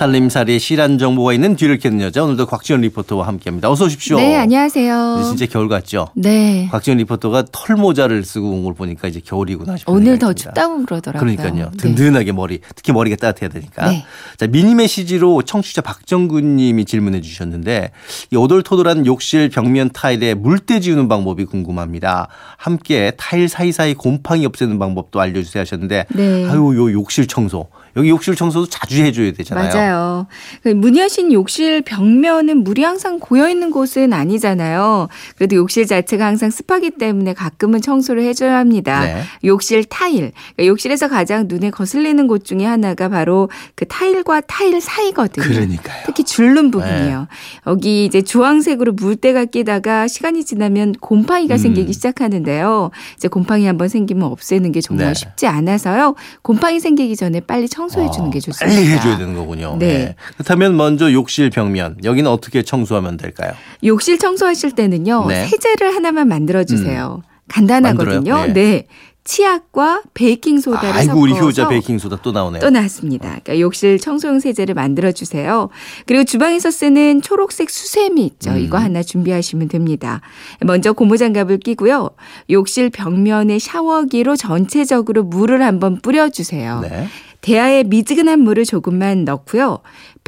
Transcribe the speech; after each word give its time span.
살림살이에 0.00 0.58
실한 0.58 0.96
정보가 0.96 1.34
있는 1.34 1.56
뒤를 1.56 1.76
캐는 1.78 2.00
여자 2.00 2.24
오늘도 2.24 2.46
곽지연 2.46 2.80
리포터와 2.80 3.26
함께합니다. 3.26 3.70
어서 3.70 3.84
오십시오. 3.84 4.16
네, 4.16 4.34
안녕하세요. 4.34 5.24
진짜 5.26 5.44
겨울 5.44 5.68
같죠? 5.68 6.08
네. 6.14 6.68
곽지연 6.72 6.96
리포터가 6.96 7.44
털 7.52 7.76
모자를 7.76 8.24
쓰고 8.24 8.48
온 8.50 8.64
걸 8.64 8.72
보니까 8.72 9.08
이제 9.08 9.20
겨울이구나 9.22 9.76
싶은 9.76 9.92
오늘 9.92 10.18
더. 10.18 10.32
춥다고 10.32 10.86
그러더라고요. 10.86 11.20
그러니까요. 11.36 11.70
네. 11.72 11.76
든든하게 11.76 12.32
머리, 12.32 12.60
특히 12.74 12.92
머리가 12.92 13.16
따뜻해야 13.16 13.50
되니까. 13.50 13.90
네. 13.90 14.04
자, 14.38 14.46
미니 14.46 14.74
메시지로 14.74 15.42
청취자 15.42 15.82
박정근 15.82 16.56
님이 16.56 16.86
질문해 16.86 17.20
주셨는데 17.20 17.90
이 18.32 18.36
오돌토돌한 18.36 19.04
욕실 19.04 19.50
벽면 19.50 19.90
타일에 19.92 20.32
물때 20.32 20.80
지우는 20.80 21.08
방법이 21.08 21.44
궁금합니다. 21.44 22.28
함께 22.56 23.12
타일 23.18 23.50
사이사이 23.50 23.92
곰팡이 23.94 24.46
없애는 24.46 24.78
방법도 24.78 25.20
알려주세요 25.20 25.60
하셨는데 25.60 26.06
네. 26.14 26.48
아유, 26.48 26.74
요 26.74 26.90
욕실 26.92 27.26
청소. 27.26 27.68
여기 27.96 28.08
욕실 28.08 28.34
청소도 28.34 28.66
자주 28.66 29.02
해줘야 29.02 29.32
되잖아요. 29.32 29.68
맞아요. 29.68 30.26
그 30.62 30.68
문의하신 30.68 31.32
욕실 31.32 31.82
벽면은 31.82 32.62
물이 32.64 32.82
항상 32.82 33.18
고여 33.18 33.48
있는 33.48 33.70
곳은 33.70 34.12
아니잖아요. 34.12 35.08
그래도 35.36 35.56
욕실 35.56 35.86
자체가 35.86 36.24
항상 36.26 36.50
습하기 36.50 36.92
때문에 36.92 37.34
가끔은 37.34 37.80
청소를 37.80 38.22
해줘야 38.22 38.58
합니다. 38.58 39.04
네. 39.04 39.22
욕실 39.44 39.84
타일. 39.84 40.32
그러니까 40.54 40.66
욕실에서 40.66 41.08
가장 41.08 41.46
눈에 41.48 41.70
거슬리는 41.70 42.26
곳 42.26 42.44
중에 42.44 42.64
하나가 42.64 43.08
바로 43.08 43.48
그 43.74 43.86
타일과 43.86 44.40
타일 44.42 44.80
사이거든요. 44.80 45.44
그러니까요. 45.44 46.02
특히 46.06 46.24
줄눈 46.24 46.70
부분이요. 46.70 47.26
여기 47.66 48.04
이제 48.04 48.22
주황색으로 48.22 48.92
물때가 48.92 49.46
끼다가 49.46 50.06
시간이 50.08 50.44
지나면 50.44 50.94
곰팡이가 51.00 51.54
음. 51.54 51.58
생기기 51.58 51.92
시작하는데요. 51.92 52.90
이제 53.16 53.28
곰팡이 53.28 53.66
한번 53.66 53.88
생기면 53.88 54.24
없애는 54.24 54.72
게 54.72 54.80
정말 54.80 55.08
네. 55.08 55.14
쉽지 55.14 55.46
않아서요. 55.46 56.14
곰팡이 56.42 56.80
생기기 56.80 57.16
전에 57.16 57.40
빨리 57.40 57.68
청 57.68 57.79
소해 57.88 58.10
주는 58.10 58.28
어, 58.28 58.30
게 58.30 58.40
좋습니다. 58.40 58.66
빨리 58.66 58.88
해줘야 58.88 59.16
되는 59.18 59.34
거군요. 59.34 59.76
네. 59.78 60.14
그렇다면 60.34 60.76
먼저 60.76 61.12
욕실 61.12 61.50
벽면 61.50 61.98
여기는 62.04 62.30
어떻게 62.30 62.62
청소하면 62.62 63.16
될까요? 63.16 63.52
욕실 63.84 64.18
청소하실 64.18 64.72
때는요. 64.72 65.26
네. 65.28 65.46
세제를 65.46 65.94
하나만 65.94 66.28
만들어 66.28 66.64
주세요. 66.64 67.22
간단하거든요. 67.48 68.14
만들어요? 68.14 68.46
네. 68.46 68.52
네. 68.52 68.86
치약과 69.22 70.02
베이킹 70.14 70.60
소다를 70.60 70.88
아이고 70.90 71.12
섞어서 71.12 71.20
우리 71.20 71.32
효자 71.38 71.68
베이킹 71.68 71.98
소다 71.98 72.18
또 72.22 72.32
나오네요. 72.32 72.60
또 72.60 72.70
나왔습니다. 72.70 73.28
그러니까 73.28 73.60
욕실 73.60 73.98
청소용 73.98 74.40
세제를 74.40 74.74
만들어 74.74 75.12
주세요. 75.12 75.68
그리고 76.06 76.24
주방에서 76.24 76.70
쓰는 76.70 77.20
초록색 77.22 77.70
수세미 77.70 78.24
있죠. 78.26 78.50
음. 78.52 78.58
이거 78.58 78.78
하나 78.78 79.02
준비하시면 79.02 79.68
됩니다. 79.68 80.20
먼저 80.62 80.92
고무 80.92 81.18
장갑을 81.18 81.58
끼고요. 81.58 82.10
욕실 82.48 82.90
벽면에 82.90 83.58
샤워기로 83.58 84.36
전체적으로 84.36 85.22
물을 85.22 85.62
한번 85.62 86.00
뿌려 86.00 86.28
주세요. 86.30 86.80
네. 86.80 87.06
대야에 87.40 87.84
미지근한 87.84 88.40
물을 88.40 88.64
조금만 88.64 89.24
넣고요. 89.24 89.80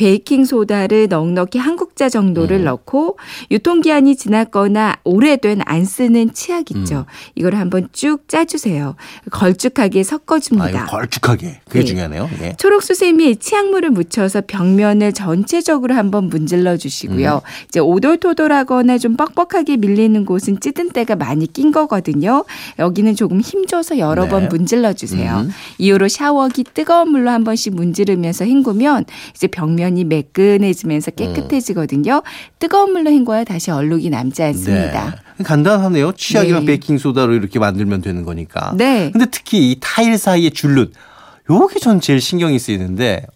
베이킹 0.02 0.44
소다를 0.44 1.06
넉넉히 1.08 1.60
한 1.60 1.76
국자 1.76 2.08
정도를 2.08 2.58
음. 2.58 2.64
넣고 2.64 3.18
유통기한이 3.52 4.16
지났거나 4.16 4.96
오래된 5.04 5.60
안 5.64 5.84
쓰는 5.84 6.34
치약 6.34 6.72
있죠. 6.72 6.98
음. 6.98 7.04
이걸 7.36 7.54
한번 7.54 7.88
쭉 7.92 8.26
짜주세요. 8.26 8.96
걸쭉하게 9.30 10.00
아, 10.00 10.02
섞어줍니다. 10.02 10.68
이거 10.70 10.84
걸쭉하게. 10.86 11.60
그게 11.68 11.78
네. 11.78 11.84
중요하네요. 11.84 12.28
예. 12.40 12.54
초록 12.58 12.82
수세미에 12.82 13.36
치약물을 13.36 13.90
묻혀서 13.90 14.42
벽면을 14.48 15.12
전체적으로 15.12 15.94
한번 15.94 16.24
문질러 16.24 16.76
주시고요. 16.76 17.34
음. 17.44 17.66
이제 17.68 17.78
오돌토돌하거나 17.78 18.98
좀 18.98 19.16
뻑뻑하게 19.16 19.76
밀리는 19.76 20.24
곳은 20.24 20.58
찌든 20.58 20.90
때가 20.90 21.14
많이 21.14 21.46
낀 21.46 21.70
거거든요. 21.70 22.44
여기는 22.80 23.14
조금 23.14 23.40
힘줘서 23.40 23.98
여러 23.98 24.24
네. 24.24 24.30
번 24.30 24.48
문질러 24.48 24.94
주세요. 24.94 25.42
음. 25.44 25.52
이후로 25.78 26.08
샤워기 26.08 26.64
뜨거운 26.74 27.12
물로 27.12 27.30
한 27.30 27.44
번씩 27.44 27.76
문지르면서 27.76 28.44
헹구면 28.46 29.04
이제 29.36 29.46
벽면 29.46 29.91
이 29.96 30.04
매끈해지면서 30.04 31.12
깨끗해지거든요. 31.12 32.22
뜨거운 32.58 32.92
물로 32.92 33.10
헹궈야 33.10 33.44
다시 33.44 33.70
얼룩이 33.70 34.10
남지 34.10 34.42
않습니다. 34.42 35.22
네. 35.38 35.44
간단하네요. 35.44 36.12
치약이랑 36.12 36.60
네. 36.60 36.66
베이킹 36.66 36.98
소다로 36.98 37.34
이렇게 37.34 37.58
만들면 37.58 38.02
되는 38.02 38.24
거니까. 38.24 38.74
네. 38.76 39.10
근데 39.10 39.26
특히 39.30 39.70
이 39.70 39.76
타일 39.80 40.18
사이에 40.18 40.50
줄눈 40.50 40.92
요게 41.50 41.80
전 41.80 42.00
제일 42.00 42.20
신경이 42.20 42.58
쓰이는데 42.58 43.26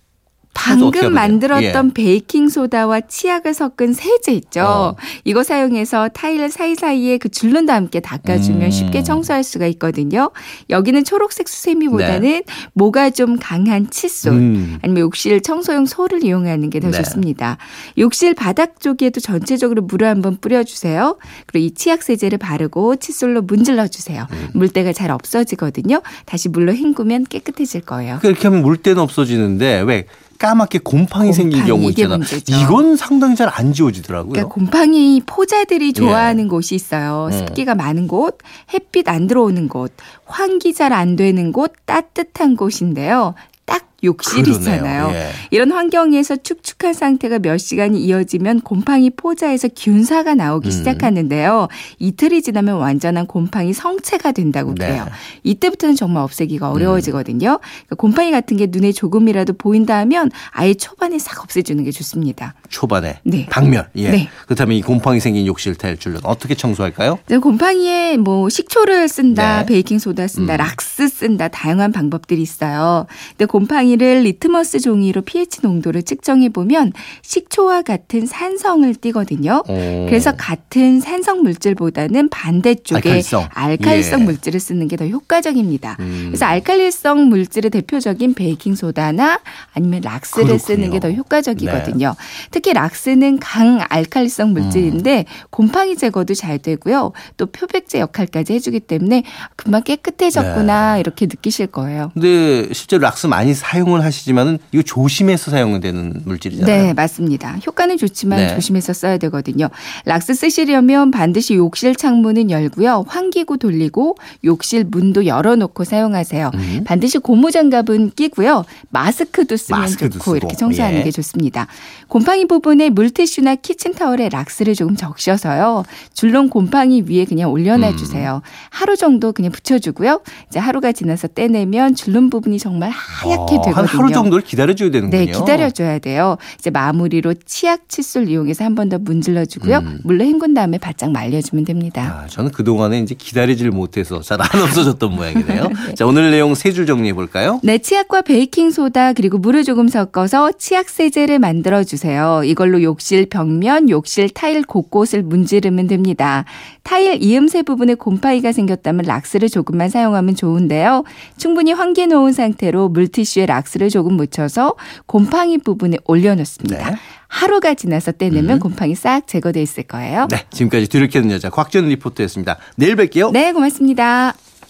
방금? 0.56 1.12
만들었던 1.12 1.92
베이킹 1.92 2.48
소다와 2.48 3.02
치약을 3.02 3.52
섞은 3.52 3.92
세제 3.92 4.32
있죠. 4.32 4.62
어. 4.62 4.96
이거 5.24 5.42
사용해서 5.42 6.08
타일 6.08 6.50
사이사이에 6.50 7.18
그 7.18 7.28
줄눈과 7.28 7.74
함께 7.74 8.00
닦아주면 8.00 8.62
음. 8.62 8.70
쉽게 8.70 9.02
청소할 9.02 9.44
수가 9.44 9.66
있거든요. 9.68 10.30
여기는 10.70 11.04
초록색 11.04 11.48
수세미보다는 11.48 12.42
모가 12.72 13.10
좀 13.10 13.36
강한 13.38 13.90
칫솔 13.90 14.32
음. 14.32 14.78
아니면 14.82 15.02
욕실 15.02 15.42
청소용 15.42 15.84
솔을 15.84 16.24
이용하는 16.24 16.70
게더 16.70 16.90
네. 16.90 16.96
좋습니다. 16.96 17.58
욕실 17.98 18.34
바닥 18.34 18.80
쪽에도 18.80 19.20
전체적으로 19.20 19.82
물을 19.82 20.08
한번 20.08 20.38
뿌려주세요. 20.40 21.18
그리고 21.46 21.66
이 21.66 21.70
치약 21.72 22.02
세제를 22.02 22.38
바르고 22.38 22.96
칫솔로 22.96 23.42
문질러 23.42 23.86
주세요. 23.88 24.26
음. 24.32 24.48
물때가 24.54 24.92
잘 24.94 25.10
없어지거든요. 25.10 26.00
다시 26.24 26.48
물로 26.48 26.72
헹구면 26.72 27.24
깨끗해질 27.24 27.82
거예요. 27.82 28.18
그러니까 28.20 28.28
이렇게 28.28 28.48
하면 28.48 28.62
물때는 28.62 29.02
없어지는데 29.02 29.82
왜 29.82 30.06
까맣게 30.38 30.80
곰팡이, 30.84 31.30
곰팡이, 31.32 31.62
경우 31.66 31.82
이게 31.90 32.02
있잖아. 32.02 32.18
문제죠. 32.18 32.54
이건 32.56 32.96
상당히 32.96 33.34
잘 33.36 33.48
안 33.48 33.72
지워지더라고요. 33.72 34.32
그러니까 34.32 34.54
곰팡이 34.54 35.22
포자들이 35.24 35.92
좋아하는 35.92 36.48
곳이 36.48 36.74
있어요. 36.74 37.28
음. 37.32 37.38
습기가 37.38 37.74
많은 37.74 38.06
곳, 38.08 38.38
햇빛 38.74 39.08
안 39.08 39.26
들어오는 39.26 39.68
곳, 39.68 39.92
환기 40.26 40.74
잘 40.74 40.92
안 40.92 41.16
되는 41.16 41.52
곳, 41.52 41.72
따뜻한 41.86 42.56
곳인데요. 42.56 43.34
딱 43.64 43.86
욕실이잖아요. 44.04 45.10
예. 45.12 45.30
이런 45.50 45.72
환경에서 45.72 46.36
축축한 46.36 46.92
상태가 46.92 47.38
몇 47.38 47.56
시간이 47.58 48.00
이어지면 48.04 48.60
곰팡이 48.60 49.10
포자에서 49.10 49.68
균사가 49.68 50.34
나오기 50.34 50.68
음. 50.68 50.70
시작하는데요. 50.70 51.68
이틀이 51.98 52.42
지나면 52.42 52.76
완전한 52.76 53.26
곰팡이 53.26 53.72
성체가 53.72 54.32
된다고 54.32 54.74
네. 54.74 54.86
그래요. 54.86 55.06
이때부터는 55.44 55.96
정말 55.96 56.22
없애기가 56.24 56.70
어려워지거든요. 56.70 57.58
그러니까 57.60 57.96
곰팡이 57.96 58.30
같은 58.30 58.56
눈에 58.70 58.92
조금이라도 58.92 59.54
보인다 59.54 59.98
하면 59.98 60.30
아예 60.50 60.74
초반에 60.74 61.18
싹 61.18 61.42
없애주는 61.42 61.82
게 61.84 61.90
좋습니다. 61.90 62.54
초반에 62.68 63.20
네. 63.24 63.46
박멸. 63.50 63.88
예. 63.96 64.10
네. 64.10 64.28
그렇다면 64.44 64.76
이 64.76 64.82
곰팡이 64.82 65.20
생긴 65.20 65.46
욕실 65.46 65.76
줄눈 65.98 66.20
어떻게 66.24 66.54
청소할까요? 66.54 67.18
이제 67.26 67.38
곰팡이에 67.38 68.16
뭐 68.16 68.48
식초를 68.48 69.08
쓴다, 69.08 69.60
네. 69.60 69.66
베이킹 69.66 69.98
소다 69.98 70.26
쓴다, 70.26 70.54
음. 70.54 70.58
락스 70.58 71.08
쓴다 71.08 71.48
다양한 71.48 71.92
방법들이 71.92 72.42
있어요. 72.42 73.06
근데 73.30 73.46
곰팡이 73.46 73.85
를 73.94 74.22
리트머스 74.22 74.80
종이로 74.80 75.22
pH 75.22 75.60
농도를 75.62 76.02
측정해 76.02 76.48
보면 76.48 76.92
식초와 77.22 77.82
같은 77.82 78.26
산성을 78.26 78.92
띠거든요. 78.96 79.62
오. 79.68 80.06
그래서 80.08 80.32
같은 80.36 80.98
산성 81.00 81.42
물질보다는 81.42 82.28
반대쪽에 82.30 82.96
알칼리성. 82.96 83.48
알칼리성 83.54 84.20
예. 84.20 84.24
물질을 84.24 84.58
쓰는 84.60 84.88
게 84.88 84.96
더 84.96 85.06
효과적입니다. 85.06 85.96
음. 86.00 86.24
그래서 86.28 86.46
알칼리성 86.46 87.28
물질의 87.28 87.70
대표적인 87.70 88.34
베이킹 88.34 88.74
소다나 88.74 89.40
아니면 89.74 90.00
락스를 90.02 90.46
그렇군요. 90.46 90.58
쓰는 90.58 90.90
게 90.90 90.98
더 90.98 91.10
효과적이거든요. 91.12 92.14
특히 92.50 92.72
락스는 92.72 93.38
강 93.38 93.80
알칼리성 93.88 94.52
물질인데 94.52 95.26
곰팡이 95.50 95.96
제거도 95.96 96.34
잘 96.34 96.58
되고요. 96.58 97.12
또 97.36 97.46
표백제 97.46 98.00
역할까지 98.00 98.54
해주기 98.54 98.80
때문에 98.80 99.22
금방 99.54 99.82
깨끗해졌구나 99.82 100.94
네. 100.94 101.00
이렇게 101.00 101.26
느끼실 101.26 101.66
거예요. 101.68 102.10
근데 102.14 102.72
실제로 102.72 103.02
락스 103.02 103.26
많이 103.26 103.52
사 103.54 103.75
용을 103.78 104.04
하시지만은 104.04 104.58
이거 104.72 104.82
조심해서 104.82 105.50
사용되는 105.50 106.22
물질이잖아요. 106.24 106.82
네, 106.82 106.92
맞습니다. 106.94 107.58
효과는 107.66 107.96
좋지만 107.98 108.38
네. 108.38 108.54
조심해서 108.54 108.92
써야 108.92 109.18
되거든요. 109.18 109.68
락스 110.04 110.34
쓰시려면 110.34 111.10
반드시 111.10 111.54
욕실 111.54 111.94
창문은 111.94 112.50
열고요. 112.50 113.04
환기구 113.08 113.58
돌리고 113.58 114.16
욕실 114.44 114.84
문도 114.84 115.26
열어놓고 115.26 115.84
사용하세요. 115.84 116.50
음. 116.54 116.84
반드시 116.84 117.18
고무장갑은 117.18 118.12
끼고요. 118.16 118.64
마스크도 118.90 119.56
쓰면 119.56 119.80
마스크도 119.80 120.10
좋고 120.18 120.24
쓰고. 120.24 120.36
이렇게 120.36 120.56
청소하는 120.56 121.00
예. 121.00 121.04
게 121.04 121.10
좋습니다. 121.10 121.66
곰팡이 122.08 122.46
부분에 122.46 122.90
물티슈나 122.90 123.56
키친타월에 123.56 124.28
락스를 124.28 124.74
조금 124.74 124.96
적셔서요. 124.96 125.84
줄눈 126.14 126.50
곰팡이 126.50 127.02
위에 127.02 127.24
그냥 127.24 127.50
올려놔 127.50 127.90
음. 127.90 127.96
주세요. 127.96 128.42
하루 128.70 128.96
정도 128.96 129.32
그냥 129.32 129.52
붙여주고요. 129.52 130.20
이제 130.48 130.58
하루가 130.58 130.92
지나서 130.92 131.28
떼내면 131.28 131.94
줄눈 131.94 132.30
부분이 132.30 132.58
정말 132.58 132.90
하얗게 132.90 133.56
어, 133.56 133.60
되거든요. 133.70 133.88
한 133.92 133.98
하루 133.98 134.12
정도를 134.12 134.42
기다려줘야 134.44 134.90
되는군요. 134.90 135.24
네, 135.24 135.30
기다려줘야 135.30 135.98
돼요. 135.98 136.36
이제 136.58 136.70
마무리로 136.70 137.34
치약 137.44 137.88
칫솔 137.88 138.28
이용해서 138.28 138.64
한 138.64 138.74
번 138.74 138.88
더 138.88 138.98
문질러주고요. 138.98 139.78
음. 139.78 139.98
물로 140.04 140.24
헹군 140.24 140.54
다음에 140.54 140.78
바짝 140.78 141.10
말려주면 141.10 141.64
됩니다. 141.64 142.22
아, 142.24 142.26
저는 142.28 142.50
그 142.52 142.62
동안에 142.62 143.00
이제 143.00 143.14
기다리질 143.16 143.70
못해서 143.70 144.20
잘 144.20 144.40
안 144.40 144.62
없어졌던 144.62 145.10
모양이네요. 145.16 145.68
네. 145.88 145.94
자, 145.94 146.06
오늘 146.06 146.30
내용 146.30 146.54
세 146.54 146.72
줄 146.72 146.86
정리해 146.86 147.14
볼까요? 147.14 147.58
네, 147.62 147.78
치약과 147.78 148.22
베이킹 148.22 148.70
소다 148.70 149.14
그리고 149.14 149.38
물을 149.38 149.64
조금 149.64 149.88
섞어서 149.88 150.52
치약 150.58 150.88
세제를 150.90 151.38
만들어 151.38 151.82
주세요. 151.84 152.42
이걸로 152.44 152.82
욕실 152.82 153.26
벽면, 153.26 153.88
욕실 153.90 154.28
타일 154.28 154.62
곳곳을 154.62 155.22
문지르면 155.22 155.86
됩니다. 155.86 156.44
타일 156.82 157.22
이음새 157.22 157.62
부분에 157.62 157.94
곰팡이가 157.94 158.52
생겼다면 158.52 159.06
락스를 159.06 159.48
조금만 159.48 159.88
사용하면 159.88 160.36
좋은데요. 160.36 161.02
충분히 161.38 161.72
환기해 161.72 162.06
놓은 162.08 162.32
상태로 162.32 162.90
물티슈에 162.90 163.46
락 163.46 163.55
스를 163.64 163.90
조금 163.90 164.14
묻혀서 164.14 164.74
곰팡이 165.06 165.58
부분에 165.58 165.98
올려놓습니다. 166.04 166.90
네. 166.90 166.96
하루가 167.28 167.74
지나서 167.74 168.12
떼내면 168.12 168.56
음. 168.56 168.60
곰팡이 168.60 168.94
싹 168.94 169.26
제거돼 169.26 169.60
있을 169.62 169.84
거예요. 169.84 170.28
네, 170.30 170.44
지금까지 170.50 170.88
뒤를 170.88 171.08
캐는 171.08 171.30
여자 171.30 171.50
곽전 171.50 171.88
리포터였습니다. 171.88 172.58
내일 172.76 172.96
뵐게요. 172.96 173.32
네, 173.32 173.52
고맙습니다. 173.52 174.34